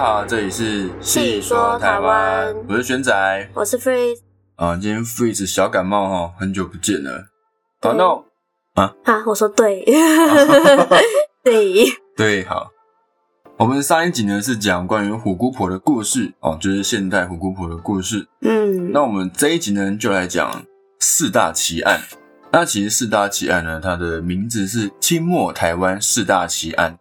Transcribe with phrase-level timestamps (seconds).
[0.00, 3.50] 好，这里是细说台湾我是玄仔。
[3.52, 4.20] 我是 Freeze
[4.56, 7.26] 啊，今天 Freeze 小感冒哈，很久不见了。
[7.82, 8.24] 好对 no
[8.72, 8.94] 啊，
[9.26, 9.84] 我说对，
[11.44, 11.84] 对，
[12.16, 12.70] 对，好。
[13.58, 18.26] 我们上一集呢是讲关于虎姑婆的故事哦，就是现代虎姑婆的故事。
[18.40, 20.64] 嗯，那我们这一集呢就来讲
[20.98, 22.00] 四大奇案。
[22.52, 26.98] 那其实四大奇案呢，它的名字是清末台湾四大奇案，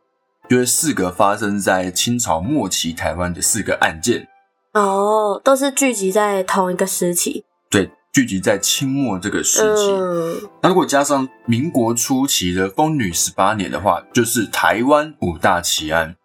[0.49, 4.27] 就是四个发生在清朝末期台湾的四个案件。
[4.73, 9.91] 哦，都是聚集在同一个时期，对，聚集在清末这个时期。
[9.91, 16.16] 嗯，那如果加上民国初期的风女十八年的话，就是台湾五大奇案。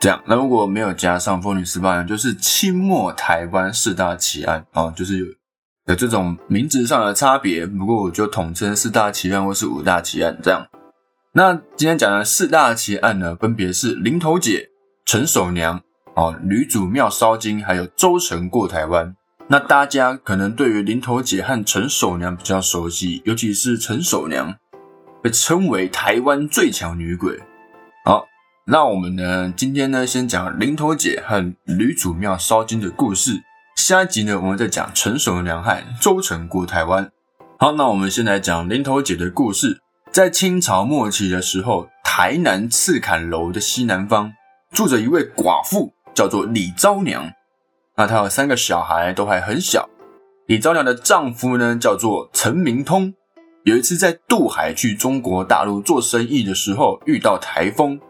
[0.00, 5.26] 这样，那如果没有加上风女十八年，就是清末台湾四大奇案啊，就是有
[5.86, 7.66] 有这种名字上的差别。
[7.66, 10.66] 不过我就统称四大奇案或是五大奇案这样。
[11.36, 14.70] 那今天讲的四大奇案呢，分别是林头姐、
[15.04, 15.82] 陈守娘、
[16.14, 19.16] 哦吕祖庙烧金，还有周成过台湾。
[19.48, 24.54] 那大家可能对于林头姐和陈守娘比较熟悉，尤其是陈守娘
[25.20, 27.42] 被称为台湾最强女鬼。
[28.04, 28.26] 好，
[28.68, 33.42] 那我们呢，今天呢先讲林头姐和吕祖庙烧金的故事，
[33.74, 37.10] 下一集呢我们再讲陈守娘和周成过台湾。
[37.58, 39.80] 好，那我们先来讲林头姐的故事。
[40.14, 44.32] 在清朝末期的时候，台南赤坎楼的西南方
[44.70, 47.32] 住着一位寡妇，叫做李昭娘。
[47.96, 49.88] 那她有三个小孩，都还很小。
[50.46, 53.12] 李昭娘的丈夫呢，叫做陈明通。
[53.64, 58.00] 有一次在渡海去中国大陆做生意的时候，遇到台风。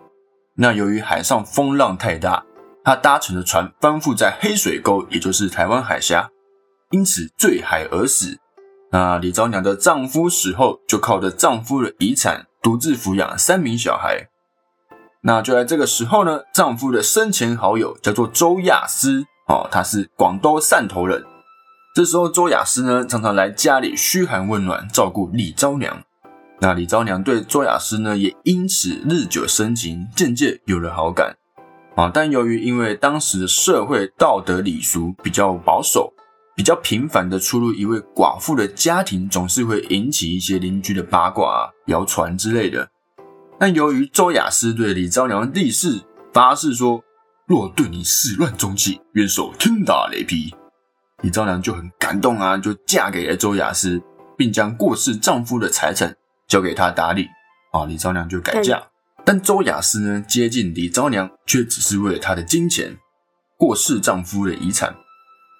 [0.57, 2.45] 那由于海上风浪太大，
[2.85, 6.29] 他搭乘的船翻覆在黑水沟，也就是台湾海峡，
[6.91, 8.39] 因此坠海而死。
[8.95, 14.29] 那李昭娘的丈夫死后，就靠着丈夫的遗产，独自抚养三名小孩。
[15.23, 21.25] 那就在这个时候呢，丈夫的生前好友叫做周亚思，哦，他是广东汕头人。
[21.97, 26.05] 这时候周亚思呢，常常来家里嘘寒问暖，照顾李昭娘。
[26.61, 31.37] 那李昭娘对周亚思呢，也因此日久生情，渐渐有了好感。
[31.97, 36.14] 啊，但由于因为当时的社会道德礼俗比较保守，
[36.57, 42.89] 比较频繁的出入一位寡妇的家庭，总是会引起一些邻居的八卦啊、谣传之类的。
[43.59, 46.01] 但由于周雅思对李昭娘立誓
[46.33, 47.03] 发誓说，
[47.47, 50.55] 若对你始乱终弃，愿受天打雷劈。
[51.23, 54.01] 李昭娘就很感动啊，就嫁给了周雅思，
[54.37, 56.15] 并将过世丈夫的财产
[56.47, 57.27] 交给他打理。
[57.73, 58.83] 啊，李昭娘就改嫁。
[59.25, 62.99] 但周雅思呢，接近李昭娘，却只是为了她的金钱，
[63.57, 64.95] 过世丈夫的遗产。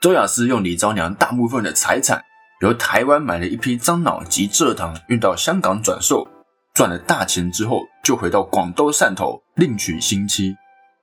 [0.05, 2.23] 周雅思用李昭娘大部分的财产，
[2.61, 6.29] 由台湾买了一批樟脑及蔗糖，运到香港转售，
[6.75, 10.55] 赚了大钱之后，就回到广东汕头另娶新妻，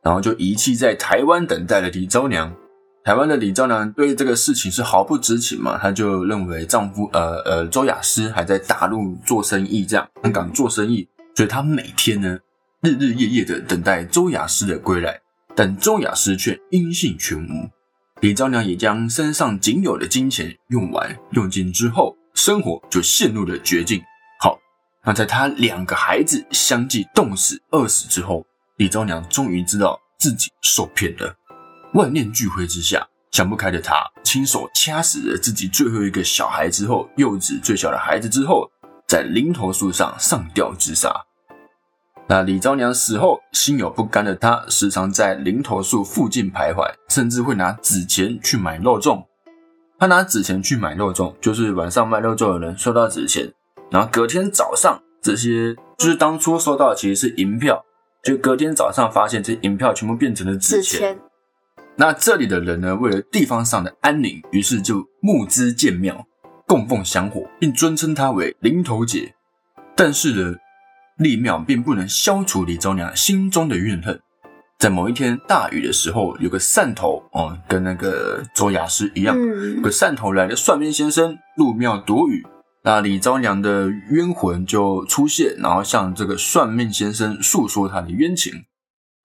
[0.03, 2.53] 然后就遗弃在台湾等待了李昭娘。
[3.03, 12.37] 台湾的李昭娘对这个事情是毫不知情嘛，她就认为丈夫呃呃周雅思还在大陆做生意，这样香港做生意，所以她每天呢
[12.83, 15.19] 日日夜夜的等待周雅思的归来，
[15.55, 17.67] 但周雅思却音信全无。
[18.21, 23.99] 李昭娘也将身上仅有的金钱用完用尽之后，生活就陷入了绝境。
[24.39, 24.55] 好，
[25.03, 28.45] 那在她两个孩子相继冻死、饿死之后，
[28.77, 31.35] 李昭娘终于知道自己受骗了。
[31.95, 38.69] 万念俱灰之下，想不开的她亲手掐死了自己最后一个小孩之后，幼子最小的孩子之后，
[39.07, 41.11] 在林头树上上吊自杀。
[42.31, 49.25] 那李昭娘死后，心有不甘的她，时常在灵头树附近徘徊，甚至会拿纸钱去买肉粽。
[49.99, 53.51] 她拿纸钱去买肉粽，就是晚上卖肉粽的人收到纸钱，
[53.89, 57.83] 然后隔天早上，这些就是当初收到的其实是银票，
[58.23, 61.19] 就隔天早上发现这些银票全部变成了纸钱。
[61.97, 66.25] 那这里的人呢，为了地方上的安宁，于是就募资建庙，
[66.65, 69.35] 供奉香火，并尊称她为灵头姐。
[69.97, 70.55] 但是呢，
[71.17, 74.19] 立庙并不能消除李昭娘心中的怨恨。
[74.79, 82.43] 在某一天大雨的时候，有个汕头哦，跟那个周雅诗一样，有嗯个汕头来的算命先生入庙躲雨。
[82.83, 88.53] 那李昭娘的冤魂就出现，然后向这个算命先生诉说他的冤情。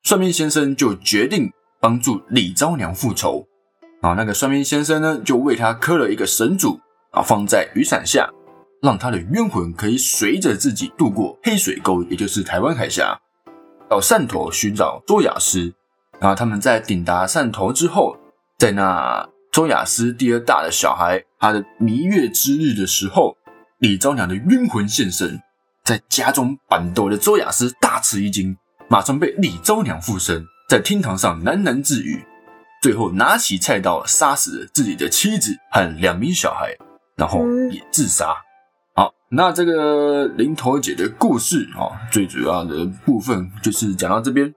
[0.03, 1.51] 算命先生就决定
[1.81, 3.47] 帮助李昭娘复仇。
[4.03, 6.79] 啊，那个算命先生呢，就为他刻了一个神主，
[7.13, 8.29] 啊，放在雨伞下，
[8.83, 13.19] 让他的冤魂可以随着自己渡过黑水沟，也就是台湾海峡，
[13.89, 15.73] 到汕头寻找周雅诗。
[16.21, 18.17] 然后他们在抵达汕头之后，
[18.59, 23.37] 在那周雅诗第二大的小孩他的弥月之日的时候，
[23.79, 25.41] 李昭娘的冤魂现身，
[25.85, 28.57] 在家中板斗的周雅诗大吃一惊，
[28.89, 32.25] 马上被李昭娘附身，在厅堂上喃喃自语
[32.83, 36.75] ：“最后拿起菜刀杀死了自己的妻子和两名小孩，
[37.17, 38.35] 然后也自杀。
[38.97, 44.53] 好，那这个林头姐的故事啊，最主要的部分就是讲到这边。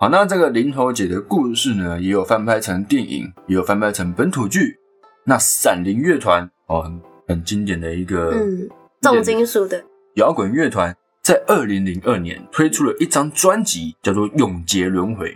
[0.00, 4.78] 好，那这个林头姐的故事呢，也有翻拍成电影，也有翻拍成本土剧。
[5.26, 8.68] 那闪灵乐团哦，很很经典的一个嗯，
[9.02, 9.84] 重金属的
[10.14, 15.30] 摇滚乐团，在二零零二年推出了一张专辑，叫做《永劫轮回》。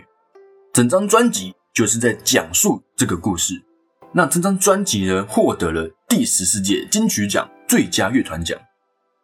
[0.73, 3.53] 整张专辑就是在讲述这个故事。
[4.13, 8.57] 那这张专辑呢，获得了第十四届金曲奖最佳乐团奖。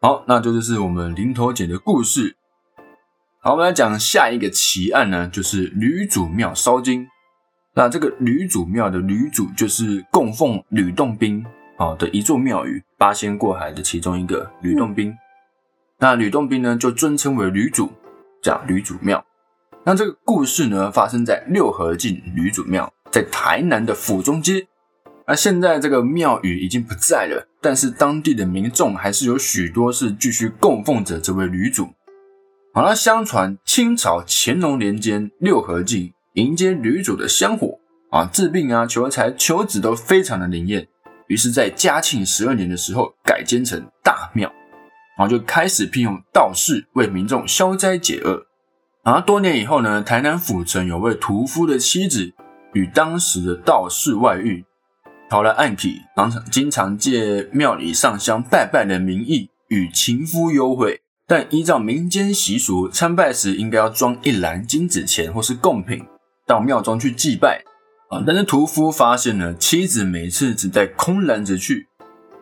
[0.01, 2.35] 好，那这就是我们林头姐的故事。
[3.41, 7.07] 好，我们来讲下一个奇案呢，就是吕祖庙烧金。
[7.75, 11.45] 那这个吕祖庙的吕祖就是供奉吕洞宾
[11.77, 15.15] 啊的一座庙宇，八仙过海的其中一个吕洞宾。
[15.99, 17.91] 那吕洞宾呢，就尊称为吕祖，
[18.41, 19.25] 叫吕祖庙。
[19.85, 24.67] 那这个故事呢，发生在六合境吕祖庙，在台南的府中街。
[25.25, 31.89] 而现在这个庙宇已经不在了，但是当地的民众还是有许多是继续供奉着这位女主。
[32.73, 36.13] 好了，相传清朝乾隆年间，六合境。
[36.33, 37.77] 迎接女主的香火
[38.09, 40.87] 啊，治病啊、求财、求子都非常的灵验。
[41.27, 44.51] 于是，在嘉庆十二年的时候，改建成大庙，
[45.15, 48.47] 然后就开始聘用道士为民众消灾解厄。
[49.03, 52.33] 然后多年以后呢，台南府城有位屠夫的妻子
[52.73, 54.65] 与当时的道士外遇，
[55.33, 61.01] 朝来暗体，常常经常借庙里上香拜拜的名义与情夫幽会。
[61.25, 66.05] 但依照民间习俗，参拜时应该要装一篮金子钱或是贡品。
[66.45, 67.63] 到庙中去祭拜
[68.11, 71.87] 啊，但是屠夫发现了妻子每次只带空篮子去，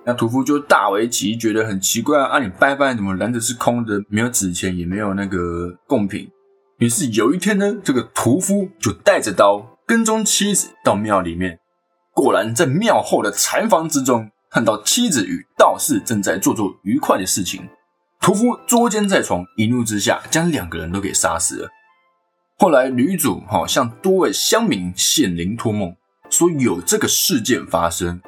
[0.05, 6.29] 那屠夫就大为奇，觉得很奇怪啊，你拜拜怎么篮子是空的，没有纸钱，也没有那个贡品。
[6.79, 11.57] 于是有一天呢，这个屠夫就带着刀跟踪妻子到庙里面，
[12.13, 17.67] 果然在庙后的禅房之中看到妻子与道士正在做做愉快的事情，
[18.19, 21.69] 屠夫捉奸在床，一怒之下将两个人都给杀死了。
[22.57, 25.95] 后来，女主哈向多位乡民显灵托梦，
[26.29, 28.21] 说有这个事件发生。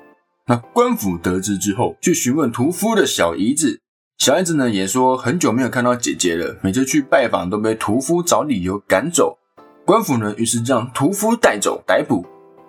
[0.47, 3.81] 那官府得知之后，去询问屠夫的小姨子，
[4.18, 9.38] 小姨子呢也说很久没有看到姐姐了，每次去拜访都被屠夫找理由赶走。
[9.86, 12.25] 官府呢于是将屠夫带走逮捕。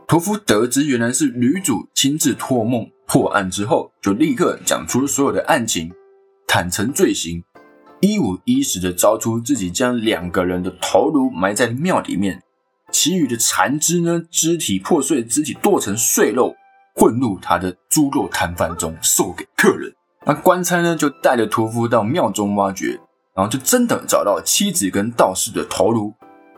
[0.07, 5.91] 屠夫得知原来是女主亲自托梦破案之后，就立刻讲出了所有的案情，
[6.47, 7.43] 坦诚罪行。
[8.01, 12.43] 一五一十的招出自己将两个人的头颅埋在庙里面，
[12.93, 16.55] 其余的残肢呢，肢体破碎，肢体剁成碎肉，
[16.95, 19.95] 混入他的猪肉摊贩中售给客人。
[20.27, 23.01] 那官差呢，就带着屠夫到庙中挖掘，
[23.35, 26.13] 然后就真的找到妻子跟道士的头颅。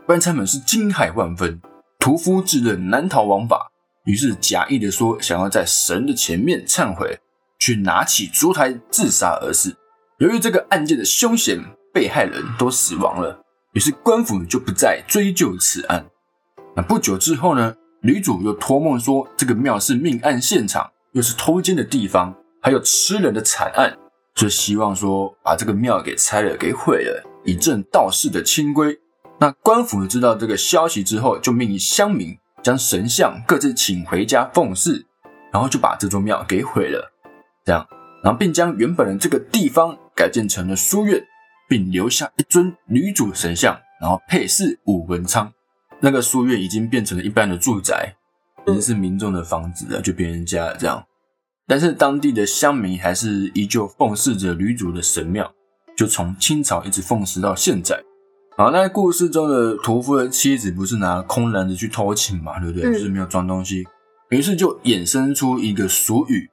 [0.04, 1.60] 官差们是惊骇万分，
[2.06, 3.72] 屠夫自认难逃王法，
[4.04, 7.18] 于是假意的说想要在神的前面忏悔，
[7.58, 9.74] 去拿起烛台自杀而死。
[10.18, 11.58] 由于这个案件的凶险，
[11.92, 13.42] 被害人都死亡了，
[13.72, 16.06] 于是官府就不再追究此案。
[16.76, 23.98] 那不久之后呢，女主又托梦说这个庙是命案现场，又是偷奸的地方，还有吃人的惨案，
[24.32, 28.96] 就希望说把这个庙给拆了，给毁了，以正道士的清规。
[29.38, 35.04] 那官府知道这个消息之后，就命令乡民将神像各自请回家奉祀，
[35.52, 37.12] 然后就把这座庙给毁了。
[37.64, 37.86] 这样。
[38.22, 41.22] 然后，并将原本的这个地方改建成了书院，
[41.68, 45.52] 并留下一尊女主神像，然后配饰武文昌。
[46.00, 48.16] 那个书院已经变成了一般的住宅，
[48.66, 51.04] 已经是民众的房子了，就别人家这样。
[51.68, 55.52] 但是当地的乡民还是依旧奉祀着女主的神庙，
[55.96, 58.02] 就从清朝一直奉祀到现在。
[58.58, 62.90] 好，那故事中的屠夫的妻子不是拿空篮子去偷情嘛，对不对？
[62.90, 63.84] 就是没有装东西，
[64.30, 66.48] 于是就衍生出一个俗语，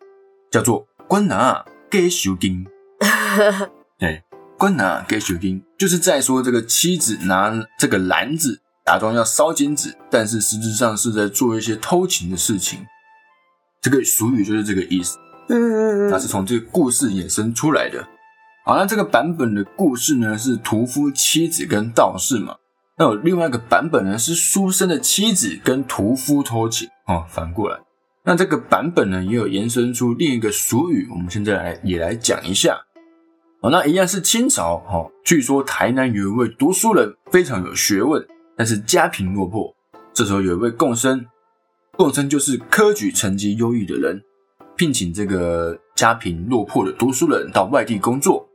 [0.51, 0.85] 叫做。
[1.07, 2.65] 官拿给修金，
[3.99, 4.23] 对，
[4.57, 12.79] 关拿给修金，就是在说这个妻子拿这个篮子假装要烧金子，但是实质上是在做一些偷情的事情。
[13.79, 15.17] 这个俗语就是这个意思。
[15.49, 18.05] 嗯嗯嗯，它是从这个故事衍生出来的。
[18.65, 22.55] 好，那这个版本的故事呢是屠夫妻子跟道士嘛？
[22.97, 27.77] 那有另外一个版本呢是书生的妻子跟屠夫偷情哦，反过来。
[28.23, 32.79] 那这个版本呢，也有延伸出另一个俗语，我们现在来也来讲一下。
[33.59, 39.75] 哦，那一样是清朝哈，据说台南有一位读书人非常有学问，但是家贫落魄。
[40.13, 41.25] 这时候有一位贡生，
[41.97, 44.21] 贡生就是科举成绩优异的人，
[44.77, 48.47] 聘请这个家贫落魄的读书人到外地工作。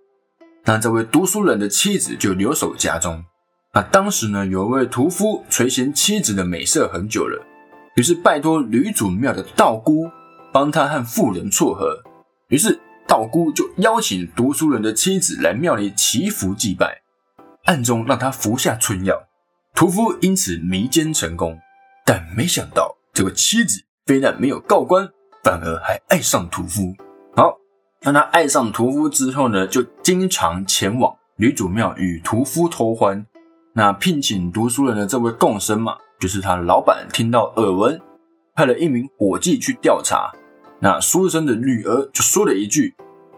[0.64, 3.24] 那这位读书人的妻子就留守家中。
[3.74, 7.44] 那当时呢，有一位屠夫垂涎妻子的美色很久了。
[7.96, 10.10] 于是拜托吕祖庙的道姑
[10.52, 12.02] 帮他和妇人撮合。
[12.48, 17.02] 于是道姑就邀请读书人的妻子来庙里祈福祭拜，
[17.64, 19.22] 暗中让他服下春药。
[19.74, 21.58] 屠夫因此迷奸成功，
[22.04, 25.08] 但没想到这个妻子非但没有告官，
[25.44, 26.94] 反而还爱上屠夫。
[28.00, 33.26] 当他爱上屠夫之后呢，就经常前往女主庙与屠夫偷欢。
[33.74, 38.00] 那聘请读书人的这位共生嘛，就是他的老板，听到耳闻，
[38.54, 40.30] 派了一名伙计去调查。
[40.80, 42.94] 那书生的女儿就说了一句：“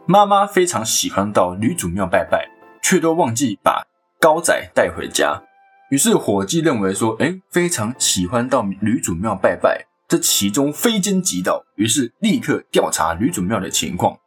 [0.06, 2.48] 妈妈非常喜欢到女主庙拜拜，
[2.82, 3.86] 却都忘记把
[4.20, 5.42] 高仔带回家。”
[5.90, 14.18] 于是伙计认为说：“哎，非常喜欢到女主庙拜拜，这其中非奸即盗。”于是立刻调查女主庙的情况。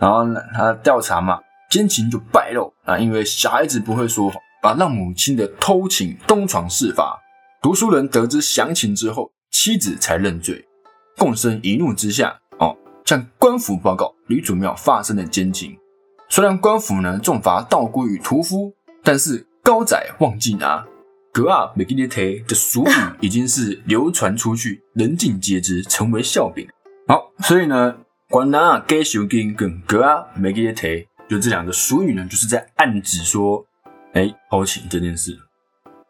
[0.00, 1.38] 然后呢，他调查嘛，
[1.70, 4.40] 奸情就败露啊，因为小孩子不会说谎。
[4.62, 7.18] 把让母亲的偷情东床事发，
[7.62, 10.62] 读书人得知详情之后，妻子才认罪。
[11.16, 12.76] 共生一怒之下，哦，
[13.06, 15.78] 向官府报告吕祖庙发生的奸情。
[16.28, 20.84] 虽然官府呢重罚道姑与屠夫，但是高仔忘记拿
[21.32, 26.68] 格啊没给你提的俗语已经是流传出去，人尽皆知，成为笑柄。
[27.08, 27.96] 好，所以呢，
[28.30, 33.66] 关拿给修金跟格啊没给你提，就这两个俗语呢，就是在暗指说。
[34.12, 35.36] 哎，偷情这件事，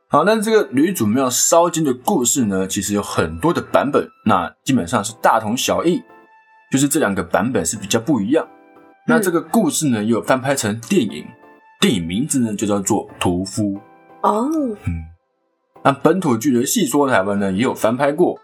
[0.08, 6.02] 好，那这个女主庙烧金的故事呢，其实有很多的版本，那基本上是大同小异，
[6.70, 8.46] 就是这两个版本是比较不一样。
[9.06, 11.26] 那这个故事呢，又翻拍成电影，
[11.80, 13.74] 电影名字呢就叫做《屠夫》
[14.22, 14.48] 哦。
[14.84, 15.04] 嗯，
[15.84, 18.38] 那本土剧的戏说台湾呢也有翻拍过。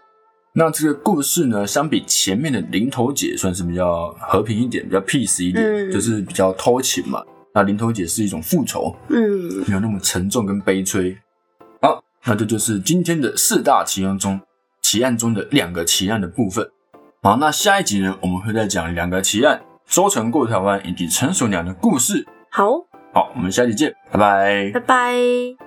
[0.59, 7.23] 那这个故事呢，相比前面的零头姐，算是比较和平一点，比较 peace 一点，就是比较偷情嘛。
[7.53, 11.15] 那零头姐是一种复仇，嗯，没有那么沉重跟悲催。
[11.79, 14.41] 好，那这就是今天的四大奇案中
[14.81, 16.67] 奇案中的两个奇案的部分。
[17.21, 22.25] 好，那下一集呢，我们会再讲两个奇案，周成过台湾以及成熟娘的故事。
[22.49, 22.71] 好，
[23.13, 25.66] 好，我们下集见，拜拜，拜拜。